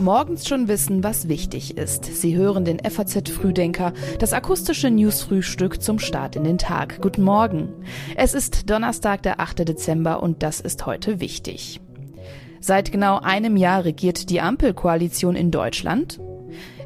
Morgens 0.00 0.48
schon 0.48 0.66
wissen, 0.66 1.04
was 1.04 1.28
wichtig 1.28 1.76
ist. 1.76 2.06
Sie 2.06 2.34
hören 2.34 2.64
den 2.64 2.78
FAZ 2.78 3.28
Frühdenker, 3.28 3.92
das 4.18 4.32
akustische 4.32 4.90
News-Frühstück 4.90 5.82
zum 5.82 5.98
Start 5.98 6.36
in 6.36 6.44
den 6.44 6.56
Tag. 6.56 7.02
Guten 7.02 7.22
Morgen. 7.22 7.68
Es 8.16 8.32
ist 8.32 8.70
Donnerstag, 8.70 9.22
der 9.22 9.40
8. 9.40 9.68
Dezember 9.68 10.22
und 10.22 10.42
das 10.42 10.60
ist 10.60 10.86
heute 10.86 11.20
wichtig. 11.20 11.82
Seit 12.60 12.92
genau 12.92 13.18
einem 13.20 13.58
Jahr 13.58 13.84
regiert 13.84 14.30
die 14.30 14.40
Ampelkoalition 14.40 15.36
in 15.36 15.50
Deutschland. 15.50 16.18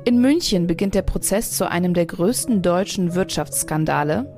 In 0.05 0.21
München 0.21 0.67
beginnt 0.67 0.97
der 0.97 1.03
Prozess 1.03 1.53
zu 1.53 1.71
einem 1.71 1.95
der 1.95 2.07
größten 2.07 2.63
deutschen 2.63 3.15
Wirtschaftsskandale. 3.15 4.35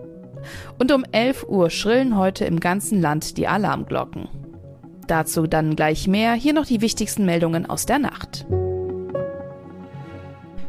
Und 0.78 0.92
um 0.92 1.04
11 1.10 1.46
Uhr 1.48 1.70
schrillen 1.70 2.18
heute 2.18 2.44
im 2.44 2.60
ganzen 2.60 3.00
Land 3.00 3.38
die 3.38 3.48
Alarmglocken. 3.48 4.28
Dazu 5.06 5.46
dann 5.46 5.76
gleich 5.76 6.06
mehr. 6.08 6.34
Hier 6.34 6.52
noch 6.52 6.66
die 6.66 6.82
wichtigsten 6.82 7.24
Meldungen 7.24 7.64
aus 7.64 7.86
der 7.86 7.98
Nacht. 7.98 8.46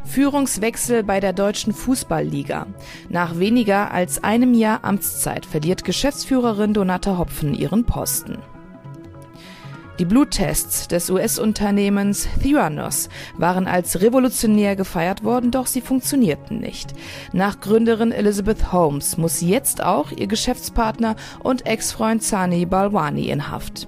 Führungswechsel 0.08 1.04
bei 1.04 1.20
der 1.20 1.34
deutschen 1.34 1.74
Fußballliga. 1.74 2.66
Nach 3.10 3.38
weniger 3.38 3.92
als 3.92 4.24
einem 4.24 4.54
Jahr 4.54 4.84
Amtszeit 4.84 5.46
verliert 5.46 5.84
Geschäftsführerin 5.84 6.74
Donata 6.74 7.18
Hopfen 7.18 7.54
ihren 7.54 7.86
Posten. 7.86 8.38
Die 10.00 10.06
Bluttests 10.06 10.88
des 10.88 11.10
US-Unternehmens 11.10 12.28
Theranos 12.44 13.10
waren 13.36 13.66
als 13.66 14.00
revolutionär 14.02 14.76
gefeiert 14.76 15.24
worden, 15.24 15.50
doch 15.50 15.66
sie 15.66 15.82
funktionierten 15.82 16.60
nicht. 16.60 16.94
Nach 17.34 17.60
Gründerin 17.60 18.12
Elizabeth 18.12 18.72
Holmes 18.72 19.18
muss 19.18 19.42
jetzt 19.42 19.84
auch 19.84 20.12
ihr 20.12 20.28
Geschäftspartner 20.28 21.16
und 21.42 21.66
Ex-Freund 21.66 22.22
Sani 22.22 22.68
Balwani 22.68 23.30
in 23.30 23.50
Haft. 23.50 23.88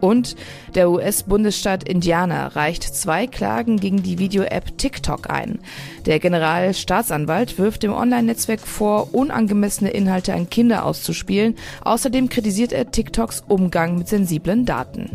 Und 0.00 0.36
der 0.74 0.90
US-Bundesstaat 0.90 1.88
Indiana 1.88 2.48
reicht 2.48 2.82
zwei 2.84 3.26
Klagen 3.26 3.78
gegen 3.78 4.02
die 4.02 4.18
Video-App 4.18 4.78
TikTok 4.78 5.30
ein. 5.30 5.60
Der 6.06 6.18
Generalstaatsanwalt 6.18 7.58
wirft 7.58 7.82
dem 7.82 7.92
Online-Netzwerk 7.92 8.60
vor, 8.60 9.14
unangemessene 9.14 9.90
Inhalte 9.90 10.34
an 10.34 10.48
Kinder 10.48 10.84
auszuspielen. 10.84 11.56
Außerdem 11.82 12.28
kritisiert 12.28 12.72
er 12.72 12.90
TikToks 12.90 13.44
Umgang 13.46 13.98
mit 13.98 14.08
sensiblen 14.08 14.64
Daten. 14.64 15.10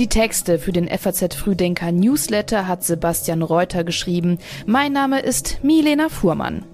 Die 0.00 0.08
Texte 0.08 0.58
für 0.58 0.72
den 0.72 0.88
FAZ 0.88 1.36
Frühdenker 1.36 1.92
Newsletter 1.92 2.66
hat 2.66 2.82
Sebastian 2.82 3.42
Reuter 3.42 3.84
geschrieben. 3.84 4.38
Mein 4.66 4.92
Name 4.92 5.20
ist 5.20 5.62
Milena 5.62 6.08
Fuhrmann. 6.08 6.64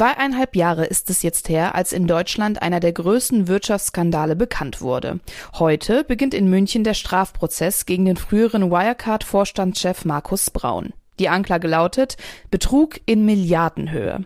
Zweieinhalb 0.00 0.56
Jahre 0.56 0.86
ist 0.86 1.10
es 1.10 1.20
jetzt 1.20 1.50
her, 1.50 1.74
als 1.74 1.92
in 1.92 2.06
Deutschland 2.06 2.62
einer 2.62 2.80
der 2.80 2.94
größten 2.94 3.48
Wirtschaftsskandale 3.48 4.34
bekannt 4.34 4.80
wurde. 4.80 5.20
Heute 5.58 6.04
beginnt 6.04 6.32
in 6.32 6.48
München 6.48 6.84
der 6.84 6.94
Strafprozess 6.94 7.84
gegen 7.84 8.06
den 8.06 8.16
früheren 8.16 8.70
Wirecard-Vorstandschef 8.70 10.06
Markus 10.06 10.50
Braun. 10.50 10.94
Die 11.18 11.28
Anklage 11.28 11.68
lautet 11.68 12.16
Betrug 12.50 12.98
in 13.04 13.26
Milliardenhöhe. 13.26 14.24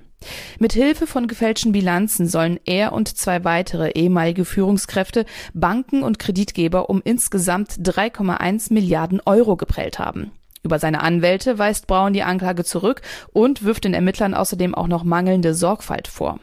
Mit 0.60 0.74
Hilfe 0.74 1.08
von 1.08 1.26
gefälschten 1.26 1.72
Bilanzen 1.72 2.28
sollen 2.28 2.60
er 2.66 2.92
und 2.92 3.08
zwei 3.08 3.42
weitere 3.42 3.90
ehemalige 3.90 4.44
Führungskräfte 4.44 5.26
Banken 5.54 6.04
und 6.04 6.20
Kreditgeber 6.20 6.88
um 6.88 7.02
insgesamt 7.04 7.72
3,1 7.72 8.72
Milliarden 8.72 9.20
Euro 9.26 9.56
geprellt 9.56 9.98
haben. 9.98 10.30
Über 10.64 10.78
seine 10.78 11.02
Anwälte 11.02 11.58
weist 11.58 11.86
Braun 11.86 12.14
die 12.14 12.22
Anklage 12.22 12.64
zurück 12.64 13.02
und 13.32 13.64
wirft 13.64 13.84
den 13.84 13.92
Ermittlern 13.92 14.32
außerdem 14.32 14.74
auch 14.74 14.88
noch 14.88 15.04
mangelnde 15.04 15.54
Sorgfalt 15.54 16.08
vor. 16.08 16.40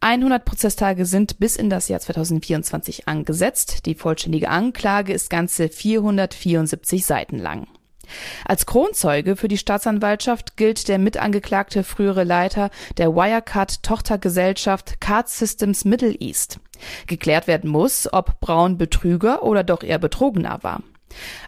100 0.00 0.44
Prozesstage 0.44 1.04
sind 1.04 1.38
bis 1.40 1.56
in 1.56 1.68
das 1.68 1.88
Jahr 1.88 2.00
2024 2.00 3.08
angesetzt. 3.08 3.84
Die 3.86 3.96
vollständige 3.96 4.48
Anklage 4.48 5.12
ist 5.12 5.28
ganze 5.28 5.68
474 5.68 7.04
Seiten 7.04 7.38
lang. 7.38 7.66
Als 8.44 8.66
Kronzeuge 8.66 9.36
für 9.36 9.48
die 9.48 9.58
Staatsanwaltschaft 9.58 10.56
gilt 10.56 10.88
der 10.88 10.98
mitangeklagte 10.98 11.82
frühere 11.82 12.24
Leiter 12.24 12.70
der 12.96 13.14
Wirecard-Tochtergesellschaft 13.14 15.00
Card 15.00 15.28
Systems 15.28 15.84
Middle 15.84 16.14
East. 16.18 16.60
Geklärt 17.06 17.46
werden 17.46 17.70
muss, 17.70 18.12
ob 18.12 18.40
Braun 18.40 18.78
Betrüger 18.78 19.42
oder 19.42 19.64
doch 19.64 19.82
eher 19.82 19.98
Betrogener 19.98 20.62
war. 20.62 20.82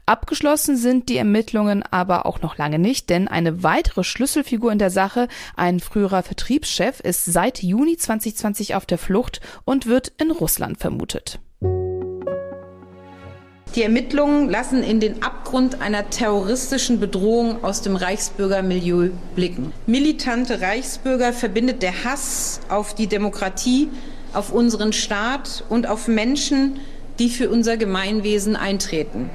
Abgeschlossen 0.07 0.77
sind 0.77 1.09
die 1.09 1.17
Ermittlungen 1.17 1.83
aber 1.83 2.27
auch 2.27 2.41
noch 2.43 2.59
lange 2.59 2.79
nicht, 2.79 3.11
denn 3.11 3.29
eine 3.29 3.63
weitere 3.63 4.05
Schlüsselfigur 4.05 4.73
in 4.73 4.79
der 4.79 4.91
Sache, 4.91 5.29
ein 5.57 5.81
früherer 5.81 6.23
Vertriebschef, 6.23 7.01
ist 7.01 7.25
seit 7.25 7.63
Juni 7.63 7.97
2020 7.97 8.75
auf 8.75 8.87
der 8.87 8.99
Flucht 8.99 9.41
und 9.65 9.87
wird 9.87 10.13
in 10.19 10.31
Russland 10.31 10.79
vermutet. 10.79 11.39
Die 13.75 13.83
Ermittlungen 13.83 14.49
lassen 14.49 14.85
in 14.85 15.01
den 15.01 15.25
Abgrund 15.25 15.81
einer 15.81 16.09
terroristischen 16.09 17.01
Bedrohung 17.01 17.65
aus 17.65 17.83
dem 17.83 17.97
Reichsbürgermilieu 17.97 19.11
blicken. 19.35 19.73
Militante 19.87 20.61
Reichsbürger 20.61 21.33
verbindet 21.33 21.83
der 21.83 22.05
Hass 22.05 22.61
auf 22.69 22.95
die 22.95 23.09
Demokratie, 23.09 23.89
auf 24.33 24.53
unseren 24.53 24.93
Staat 24.93 25.65
und 25.69 25.89
auf 25.89 26.07
Menschen, 26.07 26.79
die 27.19 27.29
für 27.29 27.51
unser 27.51 27.77
Gemeinwesen 27.77 28.55
eintreten. 28.55 29.29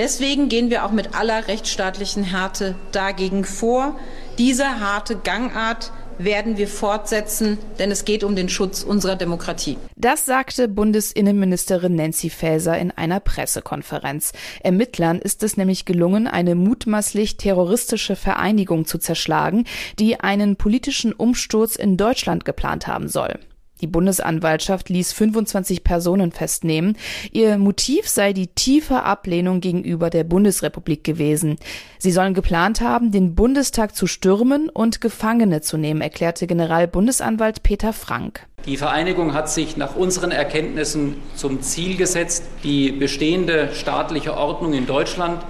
Deswegen 0.00 0.48
gehen 0.48 0.70
wir 0.70 0.86
auch 0.86 0.92
mit 0.92 1.14
aller 1.14 1.46
rechtsstaatlichen 1.46 2.24
Härte 2.24 2.74
dagegen 2.90 3.44
vor. 3.44 4.00
Diese 4.38 4.80
harte 4.80 5.14
Gangart 5.14 5.92
werden 6.16 6.56
wir 6.56 6.68
fortsetzen, 6.68 7.58
denn 7.78 7.90
es 7.90 8.06
geht 8.06 8.24
um 8.24 8.34
den 8.34 8.48
Schutz 8.48 8.82
unserer 8.82 9.16
Demokratie. 9.16 9.76
Das 9.96 10.24
sagte 10.24 10.68
Bundesinnenministerin 10.68 11.96
Nancy 11.96 12.30
Faeser 12.30 12.78
in 12.78 12.92
einer 12.92 13.20
Pressekonferenz. 13.20 14.32
Ermittlern 14.62 15.18
ist 15.18 15.42
es 15.42 15.58
nämlich 15.58 15.84
gelungen, 15.84 16.26
eine 16.26 16.54
mutmaßlich 16.54 17.36
terroristische 17.36 18.16
Vereinigung 18.16 18.86
zu 18.86 18.96
zerschlagen, 18.96 19.66
die 19.98 20.18
einen 20.18 20.56
politischen 20.56 21.12
Umsturz 21.12 21.76
in 21.76 21.98
Deutschland 21.98 22.46
geplant 22.46 22.86
haben 22.86 23.08
soll. 23.08 23.38
Die 23.80 23.86
Bundesanwaltschaft 23.86 24.88
ließ 24.88 25.12
25 25.12 25.84
Personen 25.84 26.32
festnehmen. 26.32 26.96
Ihr 27.32 27.58
Motiv 27.58 28.08
sei 28.08 28.32
die 28.32 28.48
tiefe 28.48 29.02
Ablehnung 29.02 29.60
gegenüber 29.60 30.10
der 30.10 30.24
Bundesrepublik 30.24 31.04
gewesen. 31.04 31.56
Sie 31.98 32.12
sollen 32.12 32.34
geplant 32.34 32.80
haben, 32.80 33.10
den 33.10 33.34
Bundestag 33.34 33.96
zu 33.96 34.06
stürmen 34.06 34.68
und 34.68 35.00
Gefangene 35.00 35.60
zu 35.60 35.76
nehmen, 35.76 36.00
erklärte 36.00 36.46
Generalbundesanwalt 36.46 37.62
Peter 37.62 37.92
Frank. 37.92 38.46
Die 38.66 38.76
Vereinigung 38.76 39.32
hat 39.32 39.50
sich 39.50 39.78
nach 39.78 39.96
unseren 39.96 40.32
Erkenntnissen 40.32 41.16
zum 41.34 41.62
Ziel 41.62 41.96
gesetzt, 41.96 42.44
die 42.62 42.92
bestehende 42.92 43.70
staatliche 43.72 44.36
Ordnung 44.36 44.74
in 44.74 44.86
Deutschland, 44.86 45.42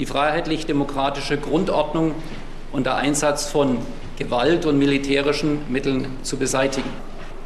die 0.00 0.06
freiheitlich-demokratische 0.06 1.38
Grundordnung 1.38 2.14
unter 2.72 2.96
Einsatz 2.96 3.46
von 3.46 3.78
Gewalt 4.18 4.66
und 4.66 4.78
militärischen 4.78 5.60
Mitteln 5.68 6.08
zu 6.22 6.36
beseitigen. 6.36 6.90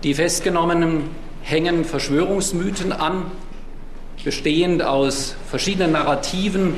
Die 0.02 0.14
Festgenommenen 0.14 1.10
hängen 1.42 1.84
Verschwörungsmythen 1.84 2.90
an, 2.90 3.30
bestehend 4.24 4.82
aus 4.82 5.36
verschiedenen 5.46 5.92
Narrativen 5.92 6.74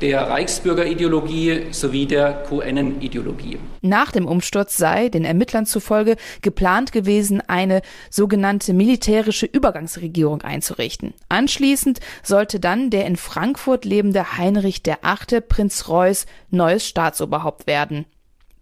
der 0.00 0.28
Reichsbürgerideologie 0.30 1.66
sowie 1.72 2.06
der 2.06 2.44
QN-Ideologie. 2.48 3.58
Nach 3.82 4.12
dem 4.12 4.26
Umsturz 4.26 4.78
sei, 4.78 5.10
den 5.10 5.26
Ermittlern 5.26 5.66
zufolge, 5.66 6.16
geplant 6.40 6.92
gewesen, 6.92 7.42
eine 7.46 7.82
sogenannte 8.08 8.72
militärische 8.72 9.44
Übergangsregierung 9.44 10.40
einzurichten. 10.40 11.12
Anschließend 11.28 12.00
sollte 12.22 12.60
dann 12.60 12.88
der 12.88 13.04
in 13.04 13.16
Frankfurt 13.16 13.84
lebende 13.84 14.38
Heinrich 14.38 14.80
VIII. 14.84 15.42
Prinz 15.42 15.86
Reuß 15.88 16.24
neues 16.50 16.88
Staatsoberhaupt 16.88 17.66
werden. 17.66 18.06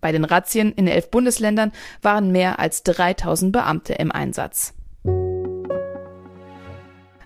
Bei 0.02 0.12
den 0.12 0.24
Razzien 0.24 0.72
in 0.72 0.88
elf 0.88 1.10
Bundesländern 1.10 1.72
waren 2.02 2.32
mehr 2.32 2.58
als 2.58 2.82
3000 2.82 3.52
Beamte 3.52 3.94
im 3.94 4.12
Einsatz. 4.12 4.74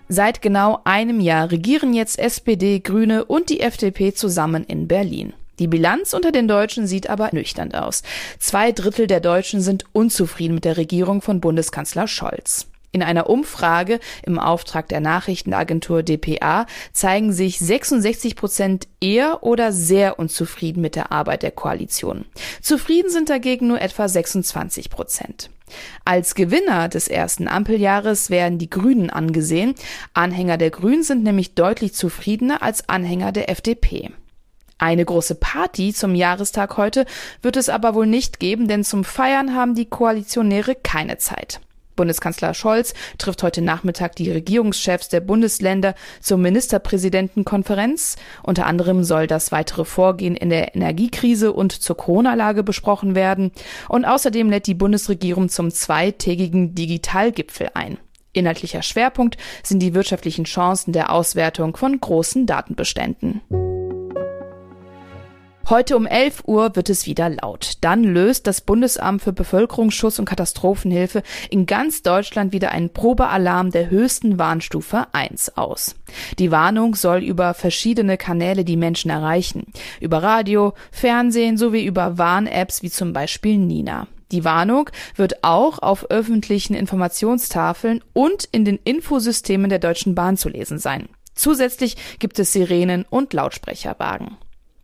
Seit 0.07 0.41
genau 0.41 0.79
einem 0.85 1.19
Jahr 1.19 1.51
regieren 1.51 1.93
jetzt 1.93 2.17
SPD, 2.17 2.79
Grüne 2.79 3.25
und 3.25 3.49
die 3.49 3.59
FDP 3.59 4.13
zusammen 4.13 4.63
in 4.63 4.87
Berlin. 4.87 5.33
Die 5.59 5.67
Bilanz 5.67 6.13
unter 6.13 6.31
den 6.31 6.47
Deutschen 6.47 6.85
sieht 6.85 7.09
aber 7.09 7.29
nüchtern 7.33 7.73
aus. 7.73 8.03
Zwei 8.39 8.71
Drittel 8.71 9.07
der 9.07 9.21
Deutschen 9.21 9.59
sind 9.59 9.85
unzufrieden 9.91 10.53
mit 10.53 10.65
der 10.65 10.77
Regierung 10.77 11.21
von 11.21 11.41
Bundeskanzler 11.41 12.07
Scholz. 12.07 12.67
In 12.91 13.03
einer 13.03 13.29
Umfrage 13.29 13.99
im 14.23 14.39
Auftrag 14.39 14.87
der 14.87 15.01
Nachrichtenagentur 15.01 16.03
dpa 16.03 16.65
zeigen 16.93 17.33
sich 17.33 17.59
66 17.59 18.35
Prozent 18.35 18.87
eher 19.01 19.43
oder 19.43 19.71
sehr 19.71 20.19
unzufrieden 20.19 20.81
mit 20.81 20.95
der 20.95 21.11
Arbeit 21.11 21.43
der 21.43 21.51
Koalition. 21.51 22.25
Zufrieden 22.61 23.11
sind 23.11 23.29
dagegen 23.29 23.67
nur 23.67 23.81
etwa 23.81 24.07
26 24.07 24.89
Prozent. 24.89 25.49
Als 26.05 26.33
Gewinner 26.33 26.87
des 26.87 27.07
ersten 27.09 27.47
Ampeljahres 27.47 28.29
werden 28.29 28.57
die 28.57 28.69
Grünen 28.69 29.09
angesehen. 29.09 29.75
Anhänger 30.13 30.57
der 30.57 30.69
Grünen 30.69 31.03
sind 31.03 31.23
nämlich 31.23 31.55
deutlich 31.55 31.93
zufriedener 31.93 32.61
als 32.61 32.87
Anhänger 32.87 33.33
der 33.33 33.49
FDP. 33.49 34.11
Eine 34.77 35.03
große 35.03 35.35
Party 35.35 35.93
zum 35.93 36.15
Jahrestag 36.15 36.77
heute 36.77 37.05
wird 37.41 37.57
es 37.57 37.67
aber 37.67 37.95
wohl 37.95 38.05
nicht 38.05 38.39
geben, 38.39 38.67
denn 38.67 38.83
zum 38.83 39.03
Feiern 39.03 39.55
haben 39.55 39.75
die 39.75 39.89
Koalitionäre 39.89 40.75
keine 40.75 41.17
Zeit. 41.17 41.59
Bundeskanzler 41.97 42.53
Scholz 42.53 42.93
trifft 43.17 43.43
heute 43.43 43.61
Nachmittag 43.61 44.15
die 44.15 44.31
Regierungschefs 44.31 45.09
der 45.09 45.19
Bundesländer 45.19 45.95
zur 46.21 46.37
Ministerpräsidentenkonferenz. 46.37 48.15
Unter 48.43 48.65
anderem 48.65 49.03
soll 49.03 49.27
das 49.27 49.51
weitere 49.51 49.83
Vorgehen 49.83 50.37
in 50.37 50.49
der 50.49 50.73
Energiekrise 50.75 51.51
und 51.51 51.73
zur 51.73 51.97
Corona-Lage 51.97 52.63
besprochen 52.63 53.15
werden. 53.15 53.51
Und 53.89 54.05
außerdem 54.05 54.49
lädt 54.49 54.67
die 54.67 54.75
Bundesregierung 54.75 55.49
zum 55.49 55.71
zweitägigen 55.71 56.73
Digitalgipfel 56.73 57.71
ein. 57.73 57.97
Inhaltlicher 58.31 58.83
Schwerpunkt 58.83 59.37
sind 59.63 59.79
die 59.79 59.93
wirtschaftlichen 59.93 60.45
Chancen 60.45 60.93
der 60.93 61.11
Auswertung 61.11 61.75
von 61.75 61.99
großen 61.99 62.45
Datenbeständen. 62.45 63.41
Heute 65.69 65.97
um 65.97 66.05
11 66.05 66.43
Uhr 66.45 66.77
wird 66.77 66.89
es 66.89 67.07
wieder 67.07 67.27
laut. 67.29 67.73
Dann 67.81 68.05
löst 68.05 68.47
das 68.47 68.61
Bundesamt 68.61 69.21
für 69.21 69.33
Bevölkerungsschutz 69.33 70.17
und 70.17 70.23
Katastrophenhilfe 70.23 71.23
in 71.49 71.65
ganz 71.65 72.03
Deutschland 72.03 72.53
wieder 72.53 72.71
einen 72.71 72.89
Probealarm 72.89 73.71
der 73.71 73.89
höchsten 73.89 74.39
Warnstufe 74.39 75.07
1 75.11 75.57
aus. 75.57 75.95
Die 76.39 76.51
Warnung 76.51 76.95
soll 76.95 77.21
über 77.21 77.53
verschiedene 77.53 78.15
Kanäle 78.15 78.63
die 78.63 78.77
Menschen 78.77 79.11
erreichen. 79.11 79.65
Über 79.99 80.23
Radio, 80.23 80.73
Fernsehen 80.89 81.57
sowie 81.57 81.83
über 81.83 82.17
Warn-Apps 82.17 82.81
wie 82.81 82.89
zum 82.89 83.11
Beispiel 83.11 83.57
Nina. 83.57 84.07
Die 84.31 84.45
Warnung 84.45 84.89
wird 85.17 85.43
auch 85.43 85.79
auf 85.79 86.09
öffentlichen 86.09 86.75
Informationstafeln 86.75 88.01
und 88.13 88.45
in 88.53 88.63
den 88.63 88.79
Infosystemen 88.85 89.69
der 89.69 89.79
Deutschen 89.79 90.15
Bahn 90.15 90.37
zu 90.37 90.47
lesen 90.47 90.79
sein. 90.79 91.09
Zusätzlich 91.35 91.97
gibt 92.19 92.39
es 92.39 92.53
Sirenen 92.53 93.05
und 93.09 93.33
Lautsprecherwagen. 93.33 94.37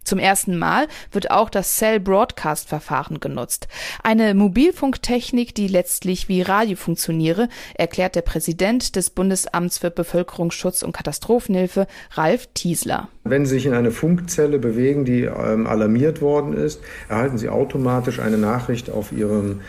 Zum 0.03 0.19
ersten 0.19 0.57
Mal 0.57 0.87
wird 1.11 1.31
auch 1.31 1.49
das 1.49 1.77
Cell 1.77 1.99
Broadcast 1.99 2.67
Verfahren 2.67 3.19
genutzt. 3.19 3.67
Eine 4.03 4.33
Mobilfunktechnik, 4.33 5.55
die 5.55 5.67
letztlich 5.67 6.27
wie 6.27 6.41
Radio 6.41 6.75
funktioniere, 6.75 7.49
erklärt 7.75 8.15
der 8.15 8.21
Präsident 8.21 8.95
des 8.95 9.09
Bundesamts 9.09 9.77
für 9.77 9.91
Bevölkerungsschutz 9.91 10.83
und 10.83 10.91
Katastrophenhilfe, 10.91 11.87
Ralf 12.11 12.47
Tiesler. 12.53 13.07
Wenn 13.23 13.45
Sie 13.45 13.55
sich 13.55 13.65
in 13.65 13.73
eine 13.73 13.91
Funkzelle 13.91 14.59
bewegen, 14.59 15.05
die 15.05 15.23
ähm, 15.23 15.67
alarmiert 15.67 16.21
worden 16.21 16.53
ist, 16.53 16.81
erhalten 17.07 17.37
Sie 17.37 17.49
automatisch 17.49 18.19
eine 18.19 18.37
Nachricht 18.37 18.89
auf 18.89 19.11
Ihrem 19.11 19.61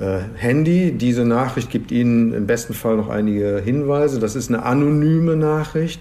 äh, 0.00 0.18
Handy. 0.34 0.92
Diese 0.92 1.24
Nachricht 1.24 1.70
gibt 1.70 1.92
Ihnen 1.92 2.34
im 2.34 2.46
besten 2.46 2.74
Fall 2.74 2.96
noch 2.96 3.08
einige 3.08 3.60
Hinweise. 3.64 4.18
Das 4.18 4.34
ist 4.34 4.48
eine 4.48 4.64
anonyme 4.64 5.36
Nachricht 5.36 6.00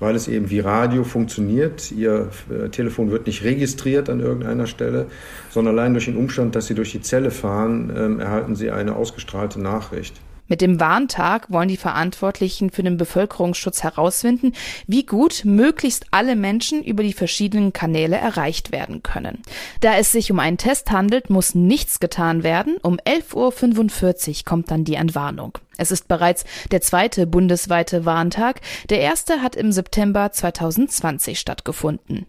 weil 0.00 0.14
es 0.14 0.28
eben 0.28 0.50
wie 0.50 0.60
Radio 0.60 1.04
funktioniert. 1.04 1.90
Ihr 1.92 2.28
äh, 2.50 2.68
Telefon 2.68 3.10
wird 3.10 3.26
nicht 3.26 3.44
registriert 3.44 4.10
an 4.10 4.20
irgendeiner 4.20 4.66
Stelle, 4.66 5.06
sondern 5.50 5.78
allein 5.78 5.94
durch 5.94 6.06
den 6.06 6.16
Umstand, 6.16 6.54
dass 6.54 6.66
Sie 6.66 6.74
durch 6.74 6.92
die 6.92 7.00
Zelle 7.00 7.30
fahren, 7.30 7.92
ähm, 7.96 8.20
erhalten 8.20 8.56
Sie 8.56 8.70
eine 8.70 8.96
ausgestrahlte 8.96 9.60
Nachricht. 9.60 10.20
Mit 10.48 10.60
dem 10.60 10.78
Warntag 10.78 11.50
wollen 11.50 11.68
die 11.68 11.76
Verantwortlichen 11.76 12.70
für 12.70 12.82
den 12.82 12.96
Bevölkerungsschutz 12.96 13.82
herausfinden, 13.82 14.52
wie 14.86 15.04
gut 15.04 15.42
möglichst 15.44 16.06
alle 16.12 16.36
Menschen 16.36 16.82
über 16.84 17.02
die 17.02 17.12
verschiedenen 17.12 17.72
Kanäle 17.72 18.16
erreicht 18.16 18.72
werden 18.72 19.02
können. 19.02 19.42
Da 19.80 19.96
es 19.96 20.12
sich 20.12 20.30
um 20.30 20.38
einen 20.38 20.58
Test 20.58 20.90
handelt, 20.92 21.30
muss 21.30 21.54
nichts 21.54 22.00
getan 22.00 22.42
werden. 22.42 22.76
Um 22.82 22.98
11.45 22.98 24.28
Uhr 24.28 24.44
kommt 24.44 24.70
dann 24.70 24.84
die 24.84 24.94
Entwarnung. 24.94 25.58
Es 25.78 25.90
ist 25.90 26.08
bereits 26.08 26.44
der 26.70 26.80
zweite 26.80 27.26
bundesweite 27.26 28.04
Warntag. 28.04 28.60
Der 28.88 29.00
erste 29.00 29.42
hat 29.42 29.56
im 29.56 29.72
September 29.72 30.30
2020 30.32 31.38
stattgefunden. 31.38 32.26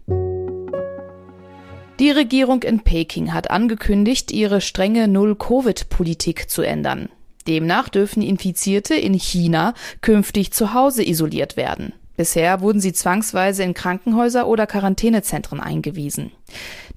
Die 1.98 2.10
Regierung 2.10 2.62
in 2.62 2.80
Peking 2.80 3.32
hat 3.32 3.50
angekündigt, 3.50 4.30
ihre 4.30 4.60
strenge 4.60 5.08
Null-Covid-Politik 5.08 6.48
zu 6.48 6.62
ändern. 6.62 7.08
Demnach 7.48 7.88
dürfen 7.88 8.22
Infizierte 8.22 8.94
in 8.94 9.14
China 9.14 9.74
künftig 10.00 10.52
zu 10.52 10.74
Hause 10.74 11.02
isoliert 11.02 11.56
werden. 11.56 11.92
Bisher 12.18 12.60
wurden 12.62 12.80
sie 12.80 12.92
zwangsweise 12.92 13.62
in 13.62 13.74
Krankenhäuser 13.74 14.48
oder 14.48 14.66
Quarantänezentren 14.66 15.60
eingewiesen. 15.60 16.32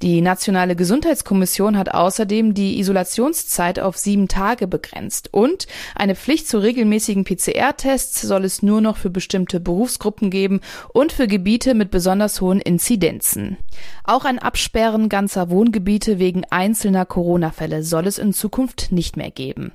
Die 0.01 0.19
Nationale 0.19 0.75
Gesundheitskommission 0.75 1.77
hat 1.77 1.93
außerdem 1.93 2.55
die 2.55 2.79
Isolationszeit 2.79 3.79
auf 3.79 3.97
sieben 3.97 4.27
Tage 4.27 4.67
begrenzt 4.67 5.31
und 5.31 5.67
eine 5.93 6.15
Pflicht 6.15 6.47
zu 6.47 6.57
regelmäßigen 6.57 7.23
PCR-Tests 7.23 8.21
soll 8.21 8.45
es 8.45 8.63
nur 8.63 8.81
noch 8.81 8.97
für 8.97 9.11
bestimmte 9.11 9.59
Berufsgruppen 9.59 10.31
geben 10.31 10.59
und 10.91 11.11
für 11.11 11.27
Gebiete 11.27 11.75
mit 11.75 11.91
besonders 11.91 12.41
hohen 12.41 12.59
Inzidenzen. 12.59 13.57
Auch 14.03 14.25
ein 14.25 14.39
Absperren 14.39 15.07
ganzer 15.07 15.51
Wohngebiete 15.51 16.17
wegen 16.17 16.45
einzelner 16.49 17.05
Corona-Fälle 17.05 17.83
soll 17.83 18.07
es 18.07 18.17
in 18.17 18.33
Zukunft 18.33 18.91
nicht 18.91 19.17
mehr 19.17 19.29
geben. 19.29 19.71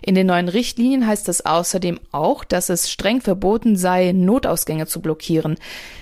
In 0.00 0.14
den 0.14 0.26
neuen 0.26 0.48
Richtlinien 0.48 1.06
heißt 1.06 1.28
es 1.28 1.44
außerdem 1.44 1.98
auch, 2.12 2.44
dass 2.44 2.68
es 2.68 2.90
streng 2.90 3.20
verboten 3.20 3.76
sei, 3.76 4.12
Notausgänge 4.12 4.86
zu 4.86 5.00
blockieren. 5.02 5.56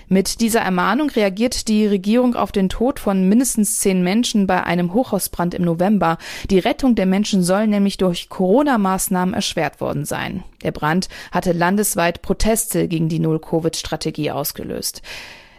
Mit 0.09 0.41
dieser 0.41 0.61
Ermahnung 0.61 1.11
reagiert 1.11 1.69
die 1.69 1.87
Regierung 1.87 2.37
auf 2.37 2.53
den 2.53 2.69
Tod 2.69 3.01
von 3.01 3.29
mindestens 3.29 3.81
zehn 3.81 4.03
Menschen 4.03 4.47
bei 4.47 4.63
einem 4.63 4.93
Hochhausbrand 4.93 5.55
im 5.55 5.65
November. 5.65 6.19
Die 6.51 6.59
Rettung 6.59 6.95
der 6.95 7.07
Menschen 7.07 7.43
soll 7.43 7.67
nämlich 7.67 7.97
durch 7.97 8.29
Corona-Maßnahmen 8.29 9.35
erschwert 9.35 9.81
worden 9.81 10.05
sein. 10.05 10.45
Der 10.63 10.73
Brand 10.73 11.09
hatte 11.33 11.53
landesweit 11.53 12.23
Proteste 12.23 12.89
gegen 12.89 13.09
die 13.09 13.19
Null-Covid-Strategie 13.19 14.31
ausgelöst. 14.31 15.03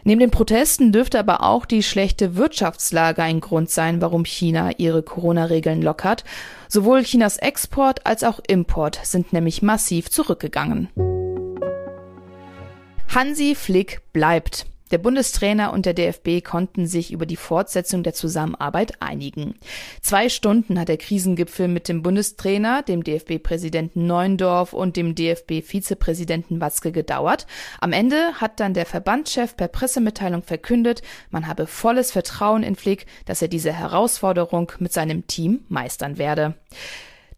Neben 0.04 0.20
den 0.20 0.30
Protesten 0.30 0.92
dürfte 0.92 1.18
aber 1.18 1.42
auch 1.42 1.66
die 1.66 1.82
schlechte 1.82 2.36
Wirtschaftslage 2.36 3.22
ein 3.22 3.40
Grund 3.40 3.70
sein, 3.70 4.00
warum 4.00 4.24
China 4.24 4.70
ihre 4.78 5.02
Corona-Regeln 5.02 5.82
lockert. 5.82 6.24
Sowohl 6.68 7.02
Chinas 7.02 7.36
Export 7.36 8.06
als 8.06 8.24
auch 8.24 8.40
Import 8.46 9.00
sind 9.02 9.32
nämlich 9.32 9.62
massiv 9.62 10.10
zurückgegangen. 10.10 10.88
Hansi 13.14 13.54
Flick 13.54 14.02
bleibt. 14.12 14.66
Der 14.90 14.98
Bundestrainer 14.98 15.72
und 15.72 15.86
der 15.86 15.94
DFB 15.94 16.42
konnten 16.44 16.86
sich 16.86 17.12
über 17.12 17.26
die 17.26 17.36
Fortsetzung 17.36 18.02
der 18.02 18.14
Zusammenarbeit 18.14 19.00
einigen. 19.00 19.54
Zwei 20.00 20.28
Stunden 20.28 20.78
hat 20.78 20.88
der 20.88 20.96
Krisengipfel 20.96 21.68
mit 21.68 21.88
dem 21.88 22.02
Bundestrainer, 22.02 22.82
dem 22.82 23.04
DFB-Präsidenten 23.04 24.06
Neuendorf 24.06 24.72
und 24.72 24.96
dem 24.96 25.14
DFB-Vizepräsidenten 25.14 26.60
Watzke 26.60 26.92
gedauert. 26.92 27.46
Am 27.80 27.92
Ende 27.92 28.34
hat 28.34 28.60
dann 28.60 28.74
der 28.74 28.86
Verbandschef 28.86 29.56
per 29.56 29.68
Pressemitteilung 29.68 30.42
verkündet, 30.42 31.02
man 31.30 31.46
habe 31.46 31.66
volles 31.66 32.10
Vertrauen 32.10 32.62
in 32.62 32.76
Flick, 32.76 33.06
dass 33.26 33.42
er 33.42 33.48
diese 33.48 33.72
Herausforderung 33.72 34.72
mit 34.78 34.92
seinem 34.92 35.26
Team 35.26 35.64
meistern 35.68 36.18
werde. 36.18 36.54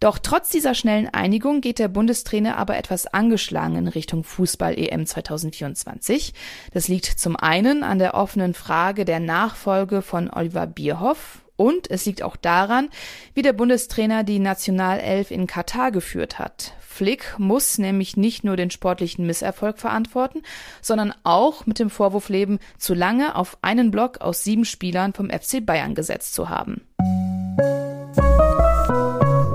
Doch 0.00 0.19
trotz 0.19 0.49
dieser 0.49 0.75
schnellen 0.75 1.08
Einigung 1.08 1.61
geht 1.61 1.79
der 1.79 1.88
Bundestrainer 1.88 2.57
aber 2.57 2.78
etwas 2.78 3.07
angeschlagen 3.07 3.76
in 3.76 3.87
Richtung 3.87 4.25
Fußball-EM 4.25 5.04
2024. 5.04 6.33
Das 6.73 6.88
liegt 6.88 7.04
zum 7.04 7.37
einen 7.37 7.83
an 7.83 7.99
der 7.99 8.14
offenen 8.14 8.54
Frage 8.54 9.04
der 9.04 9.21
Nachfolge 9.21 10.00
von 10.00 10.30
Oliver 10.30 10.66
Bierhoff 10.66 11.42
und 11.57 11.90
es 11.90 12.07
liegt 12.07 12.23
auch 12.23 12.37
daran, 12.37 12.88
wie 13.35 13.42
der 13.42 13.52
Bundestrainer 13.52 14.25
die 14.25 14.38
Nationalelf 14.38 15.30
in 15.30 15.47
Katar 15.47 15.90
geführt 15.90 16.38
hat. 16.38 16.73
Flick 16.80 17.35
muss 17.37 17.76
nämlich 17.76 18.16
nicht 18.16 18.42
nur 18.42 18.57
den 18.57 18.71
sportlichen 18.71 19.26
Misserfolg 19.26 19.78
verantworten, 19.78 20.42
sondern 20.80 21.12
auch 21.25 21.66
mit 21.66 21.78
dem 21.78 21.90
Vorwurf 21.90 22.30
leben, 22.30 22.59
zu 22.78 22.95
lange 22.95 23.37
auf 23.37 23.59
einen 23.61 23.90
Block 23.90 24.23
aus 24.23 24.45
sieben 24.45 24.64
Spielern 24.64 25.12
vom 25.12 25.28
FC 25.28 25.64
Bayern 25.64 25.95
gesetzt 25.95 26.33
zu 26.33 26.49
haben. 26.49 26.80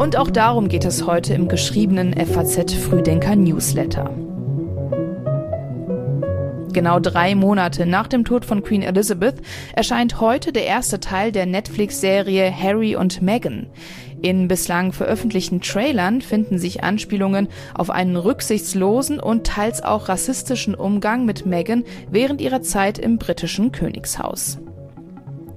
Und 0.05 0.17
auch 0.17 0.29
darum 0.29 0.67
geht 0.67 0.85
es 0.85 1.07
heute 1.07 1.33
im 1.33 1.47
geschriebenen 1.47 2.13
FAZ 2.13 2.75
Frühdenker 2.75 3.35
Newsletter. 3.35 4.11
Genau 6.73 6.99
drei 6.99 7.33
Monate 7.33 7.87
nach 7.87 8.05
dem 8.05 8.23
Tod 8.23 8.45
von 8.45 8.61
Queen 8.61 8.83
Elizabeth 8.83 9.41
erscheint 9.73 10.21
heute 10.21 10.51
der 10.53 10.67
erste 10.67 10.99
Teil 10.99 11.31
der 11.31 11.47
Netflix-Serie 11.47 12.55
Harry 12.55 12.95
und 12.95 13.23
Meghan. 13.23 13.65
In 14.21 14.47
bislang 14.47 14.93
veröffentlichten 14.93 15.61
Trailern 15.61 16.21
finden 16.21 16.59
sich 16.59 16.83
Anspielungen 16.83 17.47
auf 17.73 17.89
einen 17.89 18.15
rücksichtslosen 18.15 19.19
und 19.19 19.47
teils 19.47 19.83
auch 19.83 20.07
rassistischen 20.07 20.75
Umgang 20.75 21.25
mit 21.25 21.47
Meghan 21.47 21.83
während 22.11 22.41
ihrer 22.41 22.61
Zeit 22.61 22.99
im 22.99 23.17
britischen 23.17 23.71
Königshaus. 23.71 24.59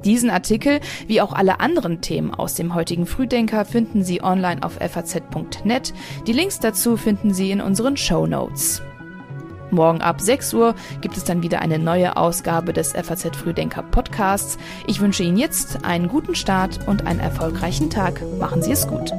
Diesen 0.08 0.30
Artikel, 0.30 0.80
wie 1.06 1.20
auch 1.20 1.34
alle 1.34 1.60
anderen 1.60 2.00
Themen 2.00 2.32
aus 2.32 2.54
dem 2.54 2.74
heutigen 2.74 3.04
Frühdenker, 3.04 3.66
finden 3.66 4.02
Sie 4.02 4.22
online 4.22 4.62
auf 4.62 4.78
faz.net. 4.80 5.92
Die 6.26 6.32
Links 6.32 6.60
dazu 6.60 6.96
finden 6.96 7.34
Sie 7.34 7.50
in 7.50 7.60
unseren 7.60 7.98
Show 7.98 8.26
Notes. 8.26 8.80
Morgen 9.70 10.00
ab 10.00 10.22
6 10.22 10.54
Uhr 10.54 10.74
gibt 11.02 11.18
es 11.18 11.24
dann 11.24 11.42
wieder 11.42 11.60
eine 11.60 11.78
neue 11.78 12.16
Ausgabe 12.16 12.72
des 12.72 12.92
FAZ 12.92 13.36
Frühdenker 13.36 13.82
Podcasts. 13.82 14.56
Ich 14.86 15.02
wünsche 15.02 15.24
Ihnen 15.24 15.36
jetzt 15.36 15.84
einen 15.84 16.08
guten 16.08 16.34
Start 16.34 16.88
und 16.88 17.06
einen 17.06 17.20
erfolgreichen 17.20 17.90
Tag. 17.90 18.22
Machen 18.38 18.62
Sie 18.62 18.72
es 18.72 18.88
gut. 18.88 19.12